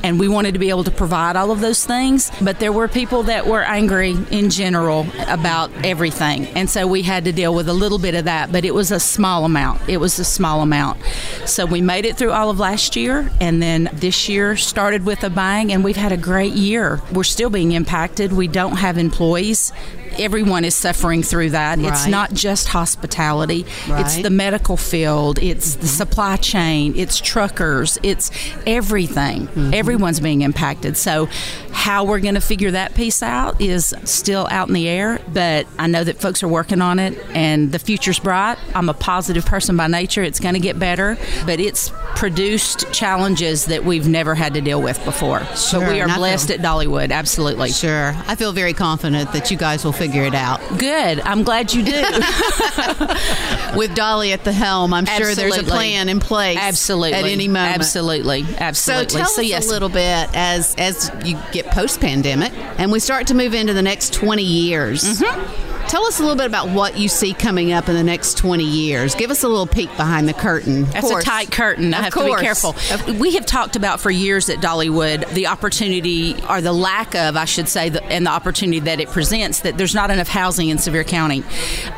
And 0.02 0.18
we 0.18 0.26
wanted 0.26 0.52
to 0.52 0.58
be 0.58 0.70
able 0.70 0.84
to 0.84 0.90
provide 0.90 1.36
all 1.36 1.50
of 1.50 1.60
those 1.60 1.84
things. 1.84 2.32
But 2.40 2.60
there 2.60 2.72
were 2.72 2.88
people 2.88 3.24
that 3.24 3.46
were 3.46 3.62
angry 3.62 4.16
in 4.30 4.48
general 4.48 5.06
about 5.28 5.70
everything. 5.84 6.46
And 6.56 6.70
so 6.70 6.86
we 6.86 7.02
had 7.02 7.26
to 7.26 7.32
deal 7.32 7.54
with 7.54 7.68
a 7.68 7.74
little 7.74 7.98
bit 7.98 8.14
of 8.14 8.24
that, 8.24 8.52
but 8.52 8.64
it 8.64 8.72
was 8.72 8.90
a 8.90 9.00
small 9.00 9.44
amount. 9.44 9.86
It 9.86 9.98
was 9.98 10.18
a 10.18 10.24
small 10.24 10.62
amount. 10.62 11.02
So 11.44 11.66
we 11.66 11.82
made 11.82 12.06
it 12.06 12.16
through 12.16 12.32
all 12.32 12.48
of 12.48 12.58
last 12.58 12.96
year 12.96 13.30
and 13.38 13.60
then 13.60 13.90
this 13.92 14.30
year 14.30 14.56
started 14.56 15.04
with 15.04 15.24
a 15.24 15.30
bang 15.30 15.72
and 15.72 15.84
we've 15.84 15.94
had 15.94 16.12
a 16.12 16.16
great 16.16 16.54
year. 16.54 17.02
We're 17.12 17.24
still 17.24 17.50
being 17.50 17.65
being 17.66 17.76
impacted. 17.76 18.32
We 18.32 18.48
don't 18.48 18.76
have 18.76 18.96
employees. 18.98 19.72
Everyone 20.18 20.64
is 20.64 20.74
suffering 20.74 21.22
through 21.22 21.50
that. 21.50 21.78
Right. 21.78 21.88
It's 21.88 22.06
not 22.06 22.32
just 22.32 22.68
hospitality, 22.68 23.66
right. 23.88 24.00
it's 24.00 24.16
the 24.22 24.30
medical 24.30 24.76
field, 24.76 25.38
it's 25.38 25.72
mm-hmm. 25.72 25.80
the 25.82 25.86
supply 25.88 26.36
chain, 26.36 26.94
it's 26.96 27.20
truckers, 27.20 27.98
it's 28.02 28.30
everything. 28.66 29.46
Mm-hmm. 29.48 29.74
Everyone's 29.74 30.20
being 30.20 30.42
impacted. 30.42 30.96
So, 30.96 31.28
how 31.72 32.04
we're 32.04 32.20
going 32.20 32.34
to 32.34 32.40
figure 32.40 32.70
that 32.70 32.94
piece 32.94 33.22
out 33.22 33.60
is 33.60 33.94
still 34.04 34.48
out 34.50 34.68
in 34.68 34.74
the 34.74 34.88
air, 34.88 35.20
but 35.32 35.66
I 35.78 35.86
know 35.86 36.02
that 36.02 36.20
folks 36.20 36.42
are 36.42 36.48
working 36.48 36.80
on 36.80 36.98
it 36.98 37.18
and 37.34 37.70
the 37.70 37.78
future's 37.78 38.18
bright. 38.18 38.56
I'm 38.74 38.88
a 38.88 38.94
positive 38.94 39.44
person 39.44 39.76
by 39.76 39.86
nature. 39.86 40.22
It's 40.22 40.40
going 40.40 40.54
to 40.54 40.60
get 40.60 40.78
better, 40.78 41.18
but 41.44 41.60
it's 41.60 41.92
produced 42.16 42.90
challenges 42.92 43.66
that 43.66 43.84
we've 43.84 44.08
never 44.08 44.34
had 44.34 44.54
to 44.54 44.60
deal 44.60 44.80
with 44.80 45.02
before. 45.04 45.44
Sure, 45.54 45.80
but 45.80 45.90
we 45.90 46.00
are 46.00 46.08
blessed 46.08 46.50
at 46.50 46.60
Dollywood, 46.60 47.12
absolutely. 47.12 47.70
Sure. 47.70 48.14
I 48.26 48.34
feel 48.34 48.52
very 48.52 48.72
confident 48.72 49.32
that 49.32 49.50
you 49.50 49.56
guys 49.56 49.84
will 49.84 49.92
figure 49.96 50.22
it 50.22 50.34
out. 50.34 50.60
Good. 50.78 51.20
I'm 51.20 51.42
glad 51.42 51.72
you 51.72 51.84
do. 51.84 51.92
With 53.76 53.94
Dolly 53.94 54.32
at 54.32 54.44
the 54.44 54.52
helm, 54.52 54.94
I'm 54.94 55.04
absolutely. 55.06 55.34
sure 55.34 55.34
there's 55.34 55.58
a 55.58 55.70
plan 55.70 56.08
in 56.08 56.20
place. 56.20 56.58
Absolutely. 56.58 57.14
At 57.14 57.24
any 57.24 57.48
moment. 57.48 57.74
Absolutely. 57.74 58.44
Absolutely. 58.58 59.08
So 59.08 59.18
tell 59.18 59.28
so, 59.28 59.42
us 59.42 59.48
yes. 59.48 59.66
a 59.66 59.70
little 59.70 59.88
bit 59.88 60.28
as 60.34 60.74
as 60.76 61.10
you 61.24 61.38
get 61.52 61.66
post 61.66 62.00
pandemic 62.00 62.52
and 62.78 62.92
we 62.92 63.00
start 63.00 63.26
to 63.28 63.34
move 63.34 63.54
into 63.54 63.72
the 63.72 63.82
next 63.82 64.12
20 64.12 64.42
years. 64.42 65.04
Mm-hmm 65.04 65.65
Tell 65.88 66.04
us 66.04 66.18
a 66.18 66.22
little 66.22 66.36
bit 66.36 66.46
about 66.46 66.68
what 66.70 66.98
you 66.98 67.08
see 67.08 67.32
coming 67.32 67.70
up 67.72 67.88
in 67.88 67.94
the 67.94 68.02
next 68.02 68.36
20 68.38 68.64
years. 68.64 69.14
Give 69.14 69.30
us 69.30 69.44
a 69.44 69.48
little 69.48 69.68
peek 69.68 69.88
behind 69.96 70.28
the 70.28 70.34
curtain. 70.34 70.82
That's 70.86 71.06
course. 71.08 71.22
a 71.22 71.26
tight 71.26 71.52
curtain. 71.52 71.94
I 71.94 71.98
Of 71.98 72.04
have 72.06 72.12
course. 72.12 72.30
to 72.32 72.36
be 72.36 72.42
careful. 72.42 73.14
We 73.20 73.34
have 73.34 73.46
talked 73.46 73.76
about 73.76 74.00
for 74.00 74.10
years 74.10 74.50
at 74.50 74.58
Dollywood 74.58 75.32
the 75.34 75.46
opportunity, 75.46 76.34
or 76.50 76.60
the 76.60 76.72
lack 76.72 77.14
of, 77.14 77.36
I 77.36 77.44
should 77.44 77.68
say, 77.68 77.88
the, 77.88 78.02
and 78.06 78.26
the 78.26 78.30
opportunity 78.32 78.80
that 78.80 78.98
it 78.98 79.10
presents 79.10 79.60
that 79.60 79.78
there's 79.78 79.94
not 79.94 80.10
enough 80.10 80.26
housing 80.26 80.70
in 80.70 80.78
Sevier 80.78 81.04
County. 81.04 81.44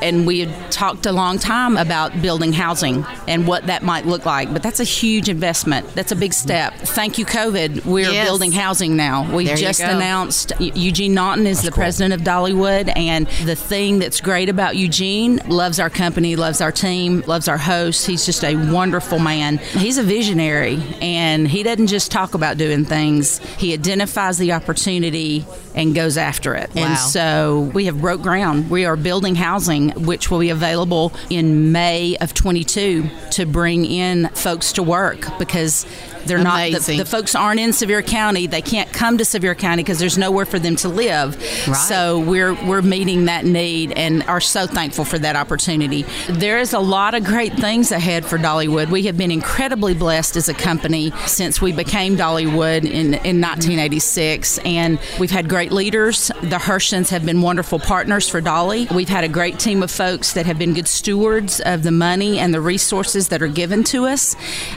And 0.02 0.26
we 0.26 0.40
had 0.40 0.70
talked 0.70 1.06
a 1.06 1.12
long 1.12 1.38
time 1.38 1.78
about 1.78 2.20
building 2.20 2.52
housing 2.52 3.06
and 3.26 3.46
what 3.46 3.66
that 3.68 3.82
might 3.82 4.04
look 4.04 4.26
like. 4.26 4.52
But 4.52 4.62
that's 4.62 4.80
a 4.80 4.84
huge 4.84 5.30
investment. 5.30 5.94
That's 5.94 6.12
a 6.12 6.16
big 6.16 6.34
step. 6.34 6.74
Thank 6.74 7.16
you, 7.16 7.24
COVID. 7.24 7.86
We're 7.86 8.10
Yes. 8.12 8.26
building 8.28 8.52
housing 8.52 8.96
now. 8.96 9.34
We 9.34 9.46
There 9.46 9.56
just 9.56 9.80
announced 9.80 10.52
Eugene 10.60 11.14
Naughton 11.14 11.46
is 11.46 11.62
the 11.62 11.72
president 11.72 12.12
of 12.12 12.20
Dollywood. 12.20 12.92
And 12.94 13.26
the 13.46 13.56
thing 13.56 13.77
that's 13.78 14.20
great 14.20 14.48
about 14.48 14.74
Eugene, 14.74 15.36
loves 15.46 15.78
our 15.78 15.88
company, 15.88 16.34
loves 16.34 16.60
our 16.60 16.72
team, 16.72 17.22
loves 17.28 17.46
our 17.46 17.56
hosts. 17.56 18.04
He's 18.04 18.26
just 18.26 18.42
a 18.42 18.56
wonderful 18.72 19.20
man. 19.20 19.58
He's 19.58 19.98
a 19.98 20.02
visionary 20.02 20.82
and 21.00 21.46
he 21.46 21.62
doesn't 21.62 21.86
just 21.86 22.10
talk 22.10 22.34
about 22.34 22.56
doing 22.56 22.84
things. 22.84 23.38
He 23.56 23.72
identifies 23.72 24.36
the 24.36 24.52
opportunity 24.52 25.46
and 25.78 25.94
goes 25.94 26.18
after 26.18 26.54
it. 26.54 26.74
Wow. 26.74 26.82
And 26.82 26.98
so 26.98 27.70
we 27.72 27.86
have 27.86 28.00
broke 28.00 28.20
ground. 28.20 28.68
We 28.68 28.84
are 28.84 28.96
building 28.96 29.34
housing 29.34 29.90
which 29.90 30.30
will 30.30 30.40
be 30.40 30.50
available 30.50 31.12
in 31.30 31.72
May 31.72 32.16
of 32.20 32.34
22 32.34 33.08
to 33.32 33.46
bring 33.46 33.84
in 33.84 34.28
folks 34.30 34.72
to 34.74 34.82
work 34.82 35.26
because 35.38 35.86
they're 36.28 36.38
not 36.38 36.70
the, 36.70 36.96
the 36.98 37.04
folks 37.04 37.34
aren't 37.34 37.60
in 37.60 37.72
Sevier 37.72 38.02
County. 38.02 38.46
They 38.46 38.62
can't 38.62 38.92
come 38.92 39.18
to 39.18 39.24
Sevier 39.24 39.54
County 39.54 39.82
because 39.82 39.98
there's 39.98 40.18
nowhere 40.18 40.44
for 40.44 40.58
them 40.58 40.76
to 40.76 40.88
live. 40.88 41.36
Right. 41.66 41.74
So 41.74 42.20
we're 42.20 42.54
we're 42.66 42.82
meeting 42.82 43.26
that 43.26 43.44
need 43.44 43.92
and 43.92 44.22
are 44.24 44.40
so 44.40 44.66
thankful 44.66 45.04
for 45.04 45.18
that 45.18 45.36
opportunity. 45.36 46.04
There 46.28 46.58
is 46.58 46.72
a 46.72 46.78
lot 46.78 47.14
of 47.14 47.24
great 47.24 47.54
things 47.54 47.90
ahead 47.92 48.26
for 48.26 48.38
Dollywood. 48.38 48.90
We 48.90 49.04
have 49.04 49.16
been 49.16 49.30
incredibly 49.30 49.94
blessed 49.94 50.36
as 50.36 50.48
a 50.48 50.54
company 50.54 51.12
since 51.26 51.60
we 51.60 51.72
became 51.72 52.16
Dollywood 52.16 52.84
in, 52.84 53.14
in 53.14 53.40
1986, 53.40 54.58
and 54.58 54.98
we've 55.18 55.30
had 55.30 55.48
great 55.48 55.67
leaders. 55.72 56.30
The 56.42 56.58
Herschends 56.58 57.10
have 57.10 57.24
been 57.24 57.42
wonderful 57.42 57.78
partners 57.78 58.28
for 58.28 58.40
Dolly. 58.40 58.86
We've 58.94 59.08
had 59.08 59.24
a 59.24 59.28
great 59.28 59.58
team 59.58 59.82
of 59.82 59.90
folks 59.90 60.32
that 60.32 60.46
have 60.46 60.58
been 60.58 60.74
good 60.74 60.88
stewards 60.88 61.60
of 61.60 61.82
the 61.82 61.90
money 61.90 62.38
and 62.38 62.52
the 62.52 62.60
resources 62.60 63.28
that 63.28 63.42
are 63.42 63.48
given 63.48 63.84
to 63.84 64.06
us, 64.06 64.36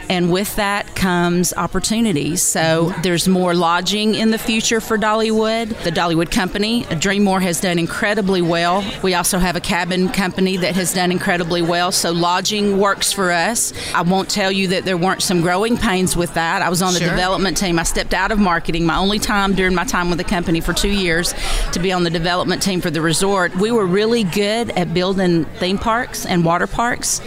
and 0.10 0.32
with 0.32 0.56
that 0.56 0.96
comes 0.96 1.54
opportunities. 1.54 2.42
So 2.42 2.94
there's 3.04 3.28
more 3.28 3.54
lodging 3.54 4.16
in 4.16 4.32
the 4.32 4.38
future 4.38 4.82
for 4.82 4.98
Dollywood. 4.98 5.70
The 5.84 5.92
Dollywood 5.92 6.32
Company, 6.32 6.84
Dreammore, 6.86 7.42
has 7.42 7.60
done 7.62 7.80
incredibly 7.80 8.42
well. 8.42 8.84
We 9.04 9.14
also 9.16 9.40
have 9.40 9.56
a 9.56 9.62
cabin 9.62 10.10
company 10.10 10.58
that 10.58 10.76
has 10.76 10.94
done 10.94 11.12
incredibly 11.12 11.62
well. 11.62 11.92
So 11.92 12.12
lodging 12.12 12.78
works 12.78 13.12
for 13.12 13.32
us. 13.32 13.74
I 13.94 14.02
won't 14.02 14.30
tell 14.30 14.52
you 14.52 14.68
that 14.70 14.86
there 14.86 14.98
weren't 14.98 15.22
some 15.22 15.42
growing 15.42 15.78
pains 15.78 16.16
with 16.16 16.34
that. 16.36 16.62
I 16.62 16.70
was 16.70 16.82
on 16.82 16.94
the 16.94 17.00
Sure. 17.00 17.10
development 17.10 17.58
team. 17.58 17.80
I 17.80 17.84
stepped 17.84 18.14
out 18.14 18.32
of 18.32 18.40
marketing. 18.40 18.86
My 18.86 18.98
only 18.98 19.20
time 19.20 19.54
during 19.54 19.74
my 19.74 19.84
time 19.84 20.10
with 20.10 20.18
the 20.18 20.24
company 20.24 20.60
for 20.62 20.74
two 20.82 20.90
years 20.90 21.34
to 21.74 21.80
be 21.80 21.92
on 21.92 22.04
the 22.04 22.10
development 22.10 22.62
team 22.62 22.82
for 22.82 22.90
the 22.90 23.02
resort. 23.02 23.56
We 23.56 23.72
were 23.72 23.86
really 23.86 24.24
good 24.24 24.72
at 24.72 24.94
building 24.94 25.46
theme 25.46 25.78
parks 25.78 26.26
and 26.26 26.44
water 26.44 26.68
parks. 26.68 27.22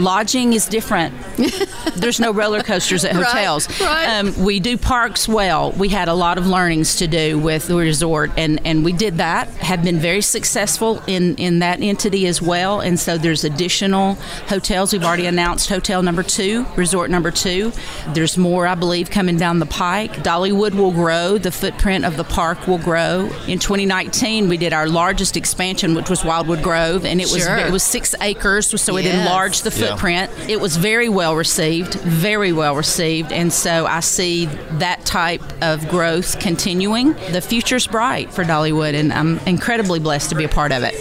Lodging 0.00 0.52
is 0.54 0.66
different. 0.66 1.14
There's 1.96 2.18
no 2.20 2.32
roller 2.32 2.62
coasters 2.62 3.04
at 3.04 3.14
hotels. 3.14 3.68
right. 3.80 4.06
Um, 4.18 4.44
we 4.44 4.58
do 4.60 4.76
parks 4.76 5.28
well. 5.28 5.72
We 5.72 5.88
had 5.88 6.08
a 6.08 6.14
lot 6.14 6.38
of 6.38 6.46
learnings 6.46 6.96
to 6.96 7.06
do 7.06 7.38
with 7.38 7.66
the 7.68 7.76
resort, 7.76 8.30
and, 8.36 8.60
and 8.66 8.84
we 8.84 8.92
did 8.92 9.18
that. 9.18 9.48
Have 9.48 9.82
been 9.84 9.98
very 9.98 10.22
successful 10.22 11.02
in, 11.06 11.36
in 11.36 11.58
that 11.60 11.80
entity 11.82 12.26
as 12.26 12.40
well. 12.40 12.80
And 12.80 12.98
so 12.98 13.18
there's 13.18 13.44
additional 13.44 14.14
hotels. 14.48 14.92
We've 14.92 15.04
already 15.04 15.26
announced 15.26 15.68
hotel 15.68 16.02
number 16.02 16.22
two, 16.22 16.64
resort 16.76 17.10
number 17.10 17.30
two. 17.30 17.72
There's 18.08 18.38
more, 18.38 18.66
I 18.66 18.74
believe, 18.74 19.10
coming 19.10 19.36
down 19.36 19.58
the 19.58 19.66
pike. 19.66 20.12
Dollywood 20.22 20.74
will 20.74 20.92
grow. 20.92 21.38
The 21.38 21.52
footprint 21.52 22.04
of 22.04 22.16
the 22.16 22.24
park 22.24 22.66
will 22.66 22.78
grow. 22.78 23.30
In 23.46 23.58
2019, 23.58 24.48
we 24.48 24.56
did 24.56 24.72
our 24.72 24.88
largest 24.88 25.36
expansion, 25.36 25.94
which 25.94 26.08
was 26.08 26.24
Wildwood 26.24 26.62
Grove, 26.62 27.04
and 27.04 27.20
it 27.20 27.30
was 27.30 27.42
Sure. 27.42 27.56
it 27.58 27.70
was 27.72 27.82
six 27.82 28.14
acres, 28.20 28.66
so 28.80 28.96
it 28.96 29.06
enlarged 29.06 29.64
the 29.64 29.70
Yeah. 29.70 29.89
Footprint. 29.92 30.30
It 30.48 30.60
was 30.60 30.76
very 30.76 31.08
well 31.08 31.36
received, 31.36 31.94
very 31.94 32.52
well 32.52 32.76
received, 32.76 33.32
and 33.32 33.52
so 33.52 33.86
I 33.86 34.00
see 34.00 34.46
that 34.72 35.04
type 35.04 35.42
of 35.62 35.88
growth 35.88 36.38
continuing. 36.40 37.12
The 37.32 37.40
future's 37.40 37.86
bright 37.86 38.32
for 38.32 38.44
Dollywood, 38.44 38.94
and 38.94 39.12
I'm 39.12 39.38
incredibly 39.40 40.00
blessed 40.00 40.30
to 40.30 40.34
be 40.34 40.44
a 40.44 40.48
part 40.48 40.72
of 40.72 40.82
it. 40.82 40.94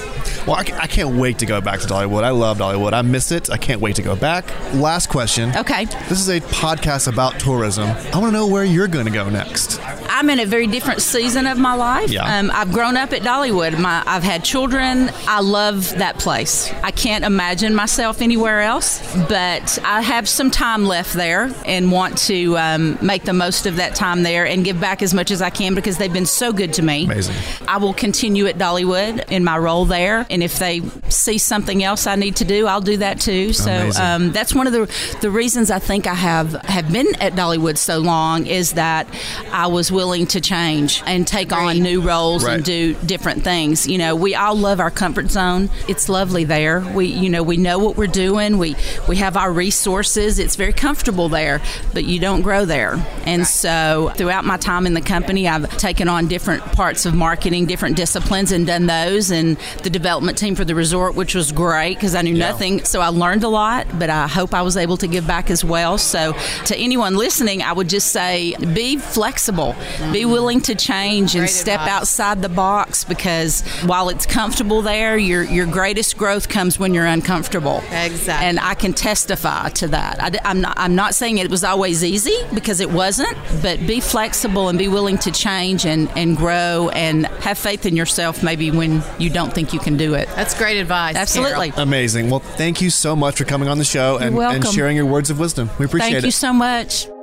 Well, 0.50 0.58
I, 0.58 0.66
I 0.82 0.88
can't 0.88 1.16
wait 1.16 1.38
to 1.40 1.46
go 1.46 1.62
back 1.62 1.80
to 1.82 1.86
Dollywood. 1.86 2.24
I 2.24 2.32
love 2.32 2.58
Dollywood. 2.58 2.94
I 2.94 3.04
miss 3.04 3.32
it. 3.32 3.52
I 3.52 3.58
can't 3.58 3.82
wait 3.82 3.98
to 3.98 4.02
go 4.02 4.16
back. 4.16 4.46
Last 4.74 5.08
question. 5.08 5.56
Okay. 5.56 5.86
This 5.86 6.20
is 6.20 6.28
a 6.28 6.42
podcast 6.42 7.08
about 7.08 7.40
tourism. 7.40 7.88
I 7.88 8.18
want 8.18 8.30
to 8.30 8.32
know 8.32 8.48
where 8.48 8.64
you're 8.64 8.88
going 8.88 9.06
to 9.06 9.12
go 9.12 9.30
next. 9.30 9.80
I'm 10.10 10.28
in 10.32 10.40
a 10.40 10.48
very 10.48 10.66
different 10.66 11.04
season 11.04 11.46
of 11.46 11.60
my 11.60 11.76
life. 11.76 12.10
Yeah. 12.10 12.40
Um, 12.40 12.50
I've 12.52 12.72
grown 12.74 12.98
up 12.98 13.14
at 13.14 13.22
Dollywood. 13.22 13.80
My, 13.80 14.02
I've 14.08 14.24
had 14.24 14.44
children. 14.44 15.12
I 15.28 15.40
love 15.42 15.96
that 16.00 16.18
place. 16.18 16.74
I 16.82 16.90
can't 16.90 17.24
imagine 17.24 17.76
myself 17.76 18.20
anywhere 18.20 18.62
else, 18.62 19.00
but 19.28 19.78
I 19.86 20.02
have 20.02 20.28
some 20.28 20.50
time 20.50 20.86
left 20.86 21.14
there 21.14 21.54
and 21.68 21.92
want 21.92 22.18
to 22.26 22.58
um, 22.58 22.98
make 23.04 23.24
the 23.24 23.34
most 23.34 23.68
of 23.68 23.76
that 23.76 23.94
time 23.94 24.24
there 24.24 24.48
and 24.48 24.66
give 24.66 24.82
back 24.82 25.04
as 25.04 25.14
much 25.14 25.30
as 25.30 25.44
I 25.44 25.52
can 25.52 25.76
because 25.76 26.00
they've 26.00 26.12
been 26.12 26.26
so 26.26 26.52
good 26.52 26.74
to 26.74 26.82
me. 26.82 27.06
Amazing. 27.06 27.36
I 27.68 27.78
will 27.78 27.94
continue 27.94 28.48
at 28.48 28.58
Dollywood 28.58 29.32
in 29.32 29.44
my 29.44 29.60
role 29.60 29.86
there, 29.86 30.26
and 30.40 30.44
if 30.46 30.58
they 30.58 30.80
see 31.10 31.38
something 31.38 31.84
else 31.84 32.08
I 32.08 32.16
need 32.16 32.38
to 32.38 32.46
do, 32.46 32.66
I'll 32.66 32.80
do 32.80 32.96
that 32.98 33.20
too. 33.20 33.52
So 33.52 33.92
um, 34.02 34.32
that's 34.32 34.56
one 34.56 34.68
of 34.68 34.74
the 34.74 34.90
the 35.20 35.30
reasons 35.30 35.70
I 35.70 35.80
think 35.80 36.08
I 36.08 36.14
have 36.14 36.54
have 36.64 36.90
been 36.92 37.14
at 37.20 37.34
Dollywood 37.34 37.78
so 37.78 37.98
long 38.00 38.48
is 38.48 38.74
that 38.74 39.06
I 39.52 39.68
was 39.68 39.92
willing 39.92 40.28
to 40.28 40.40
change 40.40 41.04
and 41.06 41.28
take 41.28 41.52
on 41.52 41.80
new 41.80 42.00
roles 42.02 42.46
Right. 42.46 42.56
and 42.56 42.64
do 42.64 42.94
different 43.06 43.44
things. 43.44 43.86
You 43.86 43.98
know, 43.98 44.16
we 44.16 44.34
all 44.34 44.56
love 44.56 44.80
our 44.80 44.92
comfort 44.92 45.30
zone. 45.30 45.70
It's 45.90 46.08
lovely 46.08 46.46
there. 46.46 46.80
We 46.96 47.08
you 47.08 47.30
know 47.30 47.44
we 47.44 47.58
know 47.58 47.80
what 47.80 47.98
we're 47.98 48.08
doing. 48.08 48.58
We 48.58 48.76
we 49.10 49.18
have 49.18 49.36
our 49.36 49.52
resources. 49.52 50.40
It's 50.40 50.56
very 50.56 50.74
comfortable 50.74 51.28
there, 51.28 51.62
but 51.94 52.06
you 52.06 52.20
don't 52.20 52.42
grow 52.44 52.64
there. 52.64 52.96
And 53.26 53.46
so 53.46 54.14
throughout 54.16 54.46
my 54.46 54.56
time 54.58 54.86
in 54.88 54.94
the 54.94 55.02
company, 55.02 55.48
I've 55.50 55.68
taken 55.78 56.08
on 56.08 56.28
different 56.28 56.64
parts 56.64 57.06
of 57.06 57.14
marketing, 57.14 57.66
different 57.66 57.98
disciplines, 57.98 58.52
and 58.54 58.66
done 58.68 58.86
those. 58.86 59.32
And 59.32 59.58
the 59.84 59.90
development 59.90 60.19
team 60.38 60.56
for 60.56 60.66
the 60.66 60.76
resort, 60.76 61.16
which 61.16 61.36
was 61.36 61.52
great 61.52 61.96
because 61.96 62.16
I 62.16 62.22
knew 62.22 62.36
Yeah. 62.36 62.50
nothing. 62.50 62.84
So 62.84 63.02
I 63.02 63.08
learned 63.08 63.44
a 63.44 63.50
lot, 63.50 63.88
but 63.98 64.10
I 64.10 64.28
hope 64.28 64.54
I 64.54 64.62
was 64.62 64.78
able 64.78 64.98
to 64.98 65.08
give 65.08 65.26
back 65.26 65.50
as 65.50 65.64
well. 65.64 65.98
So 65.98 66.36
to 66.66 66.78
anyone 66.78 67.16
listening, 67.16 67.62
I 67.62 67.74
would 67.74 67.90
just 67.90 68.12
say 68.12 68.56
be 68.74 68.98
flexible, 68.98 69.74
be 69.78 70.22
mm-hmm. 70.22 70.32
willing 70.32 70.62
to 70.62 70.76
change 70.76 71.36
and 71.36 71.42
Great 71.42 71.50
step 71.50 71.80
advice. 71.82 72.02
outside 72.02 72.42
the 72.42 72.50
box 72.50 73.04
because 73.04 73.62
while 73.86 74.10
it's 74.10 74.26
comfortable 74.26 74.82
there, 74.82 75.18
your 75.18 75.44
your 75.44 75.66
greatest 75.66 76.18
growth 76.18 76.50
comes 76.50 76.80
when 76.80 76.94
you're 76.94 77.06
uncomfortable. 77.06 77.84
Exactly. 77.92 78.48
And 78.48 78.60
I 78.60 78.74
can 78.76 78.94
testify 78.94 79.70
to 79.70 79.88
that. 79.90 80.22
I, 80.22 80.52
am 80.52 80.62
not 80.62 80.74
I'm 80.78 80.96
not 80.96 81.16
saying 81.16 81.38
it 81.38 81.50
was 81.50 81.64
always 81.64 82.04
easy 82.04 82.38
because 82.54 82.80
it 82.80 82.92
wasn't, 82.92 83.36
but 83.62 83.80
be 83.88 84.00
flexible 84.00 84.70
and 84.70 84.78
be 84.78 84.88
willing 84.88 85.18
to 85.20 85.32
change 85.32 85.86
and 85.86 86.10
and 86.16 86.36
grow 86.38 86.90
and 86.94 87.26
have 87.44 87.58
faith 87.58 87.86
in 87.86 87.96
yourself 87.96 88.44
maybe 88.44 88.72
when 88.72 89.02
you 89.18 89.30
don't 89.30 89.54
think 89.54 89.74
you 89.74 89.80
can 89.80 89.98
do 89.98 90.09
it. 90.14 90.28
That's 90.36 90.58
great 90.58 90.80
advice. 90.80 91.16
Absolutely. 91.16 91.72
Carol. 91.72 91.84
Amazing. 91.84 92.30
Well, 92.30 92.40
thank 92.40 92.82
you 92.82 92.90
so 92.90 93.16
much 93.16 93.38
for 93.38 93.46
coming 93.46 93.68
on 93.68 93.78
the 93.78 93.86
show 93.86 94.18
and, 94.18 94.38
and 94.38 94.68
sharing 94.68 94.96
your 94.96 95.06
words 95.06 95.30
of 95.30 95.40
wisdom. 95.40 95.70
We 95.80 95.86
appreciate 95.86 96.08
Thank 96.08 96.18
it. 96.18 96.22
Thank 96.22 96.26
you 96.26 96.32
so 96.32 96.54
much. 96.54 97.19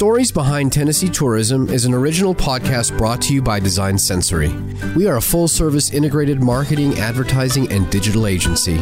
Stories 0.00 0.32
Behind 0.32 0.72
Tennessee 0.72 1.10
Tourism 1.10 1.68
is 1.68 1.84
an 1.84 1.92
original 1.92 2.34
podcast 2.34 2.96
brought 2.96 3.20
to 3.20 3.34
you 3.34 3.42
by 3.42 3.60
Design 3.60 3.98
Sensory. 3.98 4.48
We 4.96 5.06
are 5.06 5.18
a 5.18 5.20
full 5.20 5.46
service 5.46 5.92
integrated 5.92 6.42
marketing, 6.42 6.98
advertising, 6.98 7.70
and 7.70 7.90
digital 7.90 8.26
agency. 8.26 8.78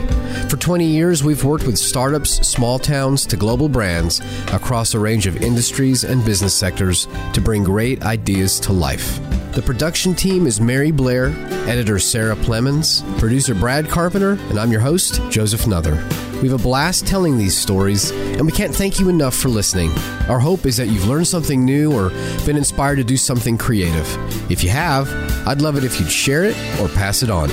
For 0.49 0.57
20 0.57 0.85
years, 0.87 1.25
we've 1.25 1.43
worked 1.43 1.67
with 1.67 1.77
startups, 1.77 2.47
small 2.47 2.79
towns, 2.79 3.27
to 3.27 3.37
global 3.37 3.69
brands 3.69 4.21
across 4.53 4.95
a 4.95 5.01
range 5.01 5.27
of 5.27 5.43
industries 5.43 6.05
and 6.05 6.25
business 6.25 6.55
sectors 6.55 7.09
to 7.33 7.41
bring 7.41 7.65
great 7.65 8.01
ideas 8.05 8.61
to 8.61 8.73
life. 8.73 9.19
The 9.55 9.63
production 9.63 10.15
team 10.15 10.47
is 10.47 10.61
Mary 10.61 10.93
Blair, 10.93 11.31
editor 11.69 11.99
Sarah 11.99 12.37
Plemons, 12.37 13.03
producer 13.19 13.57
Brad 13.57 13.89
Carpenter, 13.89 14.39
and 14.51 14.61
I'm 14.61 14.71
your 14.71 14.83
host, 14.83 15.21
Joseph 15.31 15.67
Nuther. 15.67 15.97
We 16.41 16.49
have 16.49 16.61
a 16.61 16.63
blast 16.63 17.05
telling 17.05 17.37
these 17.37 17.57
stories, 17.57 18.13
and 18.13 18.47
we 18.47 18.53
can't 18.53 18.73
thank 18.73 19.01
you 19.01 19.09
enough 19.09 19.35
for 19.35 19.49
listening. 19.49 19.91
Our 20.29 20.39
hope 20.39 20.67
is 20.67 20.77
that 20.77 20.87
you've 20.87 21.09
learned 21.09 21.27
something 21.27 21.65
new 21.65 21.93
or 21.93 22.11
been 22.47 22.57
inspired 22.57 22.97
to 22.97 23.05
do 23.05 23.17
something 23.17 23.59
creative. 23.59 24.07
If 24.49 24.63
you 24.63 24.71
have, 24.71 25.09
I'd 25.49 25.61
love 25.63 25.77
it 25.77 25.83
if 25.83 25.99
you'd 25.99 26.11
share 26.11 26.45
it 26.45 26.57
or 26.81 26.87
pass 26.89 27.25
it 27.25 27.31
on. 27.31 27.51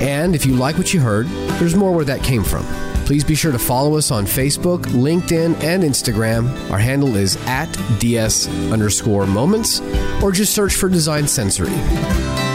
And 0.00 0.36
if 0.36 0.46
you 0.46 0.54
like 0.54 0.78
what 0.78 0.94
you 0.94 1.00
heard, 1.00 1.26
there's 1.58 1.74
more 1.74 1.92
where 1.92 2.04
that 2.04 2.22
came 2.22 2.44
from. 2.44 2.64
Please 3.06 3.24
be 3.24 3.34
sure 3.34 3.50
to 3.50 3.58
follow 3.58 3.96
us 3.96 4.12
on 4.12 4.24
Facebook, 4.24 4.82
LinkedIn, 4.84 5.60
and 5.60 5.82
Instagram. 5.82 6.70
Our 6.70 6.78
handle 6.78 7.16
is 7.16 7.36
at 7.46 7.76
DS 7.98 8.46
underscore 8.70 9.26
moments, 9.26 9.80
or 10.22 10.30
just 10.30 10.54
search 10.54 10.76
for 10.76 10.88
Design 10.88 11.26
Sensory. 11.26 12.51